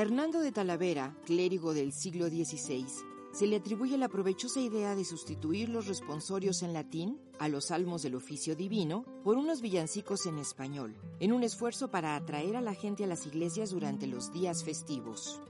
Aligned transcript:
Hernando 0.00 0.40
de 0.40 0.52
Talavera, 0.52 1.14
clérigo 1.26 1.74
del 1.74 1.92
siglo 1.92 2.28
XVI, 2.28 2.86
se 3.32 3.46
le 3.46 3.56
atribuye 3.56 3.98
la 3.98 4.08
provechosa 4.08 4.60
idea 4.60 4.94
de 4.94 5.04
sustituir 5.04 5.68
los 5.68 5.86
responsorios 5.86 6.62
en 6.62 6.72
latín 6.72 7.20
a 7.38 7.48
los 7.48 7.66
salmos 7.66 8.02
del 8.02 8.14
oficio 8.14 8.56
divino 8.56 9.04
por 9.22 9.36
unos 9.36 9.60
villancicos 9.60 10.26
en 10.26 10.38
español, 10.38 10.96
en 11.20 11.32
un 11.32 11.42
esfuerzo 11.42 11.90
para 11.90 12.16
atraer 12.16 12.56
a 12.56 12.60
la 12.60 12.74
gente 12.74 13.04
a 13.04 13.06
las 13.06 13.26
iglesias 13.26 13.70
durante 13.70 14.06
los 14.06 14.32
días 14.32 14.64
festivos. 14.64 15.40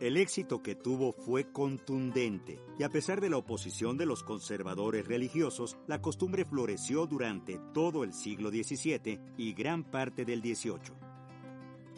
El 0.00 0.16
éxito 0.16 0.62
que 0.62 0.74
tuvo 0.74 1.12
fue 1.12 1.52
contundente, 1.52 2.58
y 2.78 2.84
a 2.84 2.88
pesar 2.88 3.20
de 3.20 3.28
la 3.28 3.36
oposición 3.36 3.98
de 3.98 4.06
los 4.06 4.22
conservadores 4.22 5.06
religiosos, 5.06 5.76
la 5.86 6.00
costumbre 6.00 6.46
floreció 6.46 7.06
durante 7.06 7.60
todo 7.74 8.02
el 8.02 8.14
siglo 8.14 8.48
XVII 8.48 9.20
y 9.36 9.52
gran 9.52 9.84
parte 9.84 10.24
del 10.24 10.40
XVIII. 10.40 11.09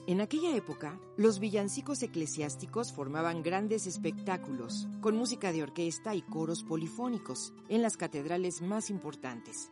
En 0.06 0.20
aquella 0.20 0.56
época, 0.56 0.98
los 1.16 1.38
villancicos 1.38 2.02
eclesiásticos 2.02 2.92
formaban 2.92 3.42
grandes 3.42 3.86
espectáculos, 3.86 4.88
con 5.00 5.16
música 5.16 5.52
de 5.52 5.62
orquesta 5.62 6.14
y 6.14 6.22
coros 6.22 6.64
polifónicos, 6.64 7.52
en 7.68 7.82
las 7.82 7.96
catedrales 7.96 8.62
más 8.62 8.90
importantes 8.90 9.70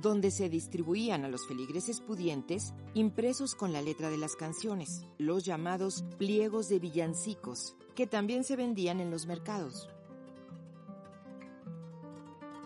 donde 0.00 0.30
se 0.30 0.48
distribuían 0.48 1.24
a 1.24 1.28
los 1.28 1.46
feligreses 1.46 2.00
pudientes 2.00 2.74
impresos 2.94 3.54
con 3.54 3.72
la 3.72 3.82
letra 3.82 4.10
de 4.10 4.16
las 4.16 4.36
canciones, 4.36 5.06
los 5.18 5.44
llamados 5.44 6.04
pliegos 6.18 6.68
de 6.68 6.78
villancicos, 6.78 7.76
que 7.94 8.06
también 8.06 8.44
se 8.44 8.56
vendían 8.56 9.00
en 9.00 9.10
los 9.10 9.26
mercados. 9.26 9.88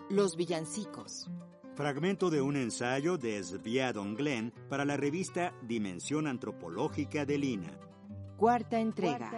Los 0.09 0.37
villancicos. 0.37 1.29
Fragmento 1.77 2.31
de 2.31 2.41
un 2.41 2.55
ensayo 2.55 3.19
de 3.19 3.43
Sviadon 3.43 4.15
Glenn 4.15 4.51
para 4.67 4.83
la 4.83 4.97
revista 4.97 5.53
Dimensión 5.61 6.25
Antropológica 6.25 7.23
de 7.23 7.37
Lina. 7.37 7.79
Cuarta 8.35 8.79
entrega. 8.79 9.31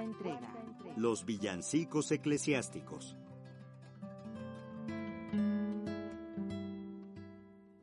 Los 0.95 1.25
villancicos 1.25 2.09
eclesiásticos. 2.13 3.17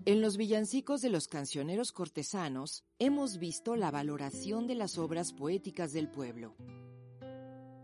En 0.06 0.22
los 0.22 0.38
villancicos 0.38 1.02
de 1.02 1.10
los 1.10 1.28
cancioneros 1.28 1.92
cortesanos 1.92 2.82
hemos 2.98 3.36
visto 3.36 3.76
la 3.76 3.90
valoración 3.90 4.66
de 4.66 4.76
las 4.76 4.96
obras 4.96 5.34
poéticas 5.34 5.92
del 5.92 6.08
pueblo. 6.08 6.56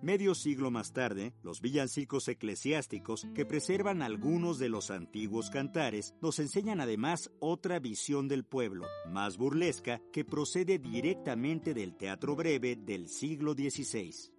Medio 0.03 0.35
siglo 0.35 0.73
más 0.73 0.93
tarde, 0.93 1.33
los 1.45 1.61
villancicos 1.61 2.27
eclesiásticos, 2.27 3.29
que 3.37 3.47
preservan 3.47 4.03
algunos 4.03 4.59
de 4.59 4.69
los 4.69 4.91
antiguos 4.91 5.49
cantares, 5.49 6.17
nos 6.21 6.41
enseñan 6.41 6.81
además 6.81 7.31
otra 7.39 7.79
visión 7.79 8.27
del 8.27 8.45
pueblo, 8.45 8.85
más 9.09 9.37
burlesca, 9.37 10.03
que 10.13 10.25
procede 10.25 10.81
directamente 10.81 11.73
del 11.73 11.97
teatro 11.97 12.35
breve 12.35 12.75
del 12.75 13.09
siglo 13.09 13.53
XVI. 13.53 14.33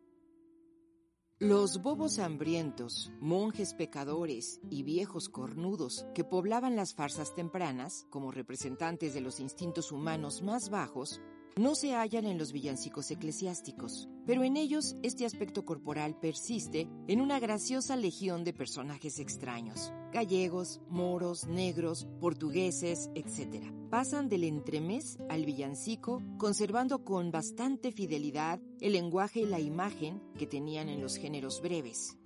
Los 1.39 1.81
bobos 1.81 2.19
hambrientos, 2.19 3.13
monjes 3.21 3.73
pecadores 3.73 4.59
y 4.69 4.83
viejos 4.83 5.29
cornudos 5.29 6.05
que 6.13 6.25
poblaban 6.25 6.75
las 6.75 6.93
farsas 6.93 7.35
tempranas, 7.35 8.05
como 8.09 8.31
representantes 8.31 9.13
de 9.13 9.21
los 9.21 9.39
instintos 9.39 9.93
humanos 9.93 10.41
más 10.41 10.69
bajos, 10.69 11.21
no 11.55 11.75
se 11.75 11.93
hallan 11.93 12.25
en 12.25 12.37
los 12.37 12.51
villancicos 12.51 13.11
eclesiásticos, 13.11 14.09
pero 14.25 14.43
en 14.43 14.57
ellos 14.57 14.95
este 15.03 15.25
aspecto 15.25 15.65
corporal 15.65 16.17
persiste 16.19 16.87
en 17.07 17.21
una 17.21 17.39
graciosa 17.39 17.95
legión 17.95 18.43
de 18.43 18.53
personajes 18.53 19.19
extraños, 19.19 19.93
gallegos, 20.11 20.81
moros, 20.89 21.47
negros, 21.47 22.07
portugueses, 22.19 23.09
etc. 23.13 23.65
Pasan 23.89 24.29
del 24.29 24.43
entremés 24.45 25.19
al 25.29 25.45
villancico, 25.45 26.23
conservando 26.37 27.03
con 27.03 27.31
bastante 27.31 27.91
fidelidad 27.91 28.59
el 28.81 28.93
lenguaje 28.93 29.41
y 29.41 29.45
la 29.45 29.59
imagen 29.59 30.21
que 30.37 30.47
tenían 30.47 30.89
en 30.89 31.01
los 31.01 31.17
géneros 31.17 31.61
breves. 31.61 32.17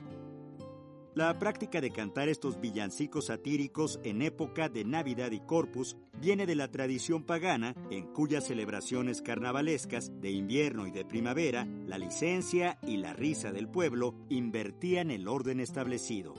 La 1.18 1.40
práctica 1.40 1.82
de 1.82 1.90
cantar 1.90 2.30
estos 2.30 2.62
villancicos 2.62 3.26
satíricos 3.26 4.00
en 4.04 4.22
época 4.22 4.70
de 4.70 4.86
Navidad 4.86 5.32
y 5.32 5.40
Corpus 5.40 5.98
viene 6.22 6.46
de 6.46 6.54
la 6.54 6.70
tradición 6.70 7.24
pagana, 7.24 7.74
en 7.90 8.14
cuyas 8.14 8.46
celebraciones 8.46 9.24
carnavalescas 9.24 10.12
de 10.22 10.30
invierno 10.30 10.86
y 10.86 10.92
de 10.92 11.06
primavera, 11.06 11.66
la 11.88 11.98
licencia 11.98 12.78
y 12.84 12.98
la 12.98 13.14
risa 13.14 13.52
del 13.52 13.68
pueblo 13.68 14.14
invertían 14.30 15.10
el 15.10 15.28
orden 15.28 15.60
establecido. 15.60 16.36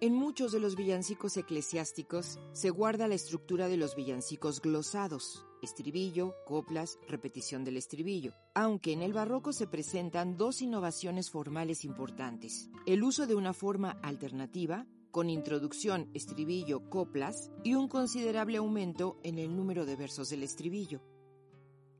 En 0.00 0.14
muchos 0.14 0.52
de 0.52 0.60
los 0.60 0.76
villancicos 0.76 1.36
eclesiásticos 1.36 2.38
se 2.52 2.70
guarda 2.70 3.08
la 3.08 3.16
estructura 3.16 3.66
de 3.66 3.76
los 3.76 3.96
villancicos 3.96 4.62
glosados, 4.62 5.44
estribillo, 5.60 6.36
coplas, 6.46 7.00
repetición 7.08 7.64
del 7.64 7.76
estribillo, 7.76 8.32
aunque 8.54 8.92
en 8.92 9.02
el 9.02 9.12
barroco 9.12 9.52
se 9.52 9.66
presentan 9.66 10.36
dos 10.36 10.62
innovaciones 10.62 11.32
formales 11.32 11.84
importantes. 11.84 12.70
El 12.86 13.02
uso 13.02 13.26
de 13.26 13.34
una 13.34 13.52
forma 13.52 13.98
alternativa, 14.04 14.86
con 15.10 15.30
introducción, 15.30 16.08
estribillo, 16.14 16.88
coplas, 16.88 17.50
y 17.64 17.74
un 17.74 17.88
considerable 17.88 18.58
aumento 18.58 19.18
en 19.24 19.40
el 19.40 19.56
número 19.56 19.84
de 19.84 19.96
versos 19.96 20.30
del 20.30 20.44
estribillo. 20.44 21.02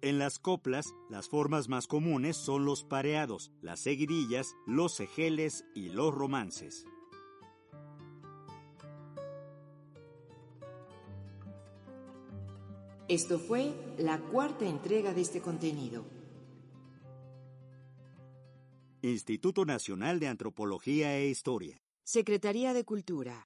En 0.03 0.20
las 0.20 0.38
coplas, 0.38 0.94
las 1.10 1.28
formas 1.28 1.69
más 1.69 1.88
comunes 1.88 2.36
son 2.36 2.65
los 2.65 2.84
pareados, 2.84 3.50
las 3.60 3.80
seguidillas, 3.80 4.54
los 4.69 5.00
ejeles 5.00 5.65
y 5.75 5.88
los 5.88 6.15
romances. 6.15 6.86
Esto 13.08 13.38
fue 13.38 13.72
la 13.96 14.19
cuarta 14.19 14.66
entrega 14.66 15.14
de 15.14 15.22
este 15.22 15.41
contenido. 15.41 16.04
Instituto 19.00 19.64
Nacional 19.64 20.20
de 20.20 20.28
Antropología 20.28 21.16
e 21.16 21.28
Historia. 21.28 21.80
Secretaría 22.04 22.74
de 22.74 22.84
Cultura. 22.84 23.34